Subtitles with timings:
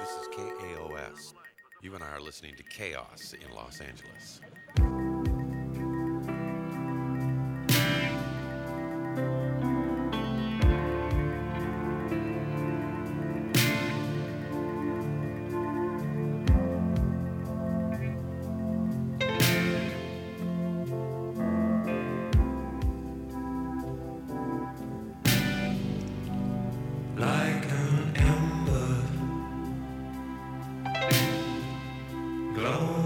[0.00, 1.34] This is KAOS.
[1.82, 4.40] You and I are listening to Chaos in Los Angeles.
[32.64, 33.03] Glowing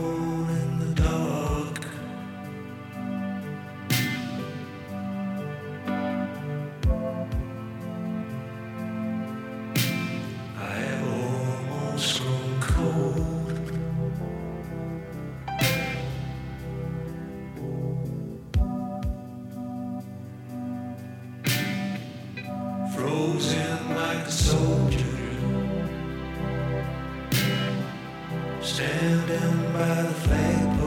[28.68, 30.77] standing by the flag